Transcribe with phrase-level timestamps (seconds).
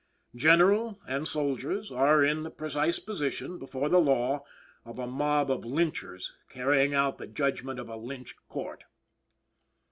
[0.35, 4.43] General and soldiers are in the precise position, before the law,
[4.83, 8.85] of a mob of Lynchers carrying out the judgment of a Lynch court.